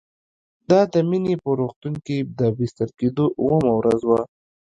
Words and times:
دا 0.69 0.81
د 0.93 0.95
مينې 1.09 1.33
په 1.43 1.49
روغتون 1.59 1.93
کې 2.05 2.17
د 2.39 2.41
بستر 2.57 2.89
کېدو 2.99 3.25
اوومه 3.41 3.71
ورځ 3.79 4.01
وه 4.09 4.21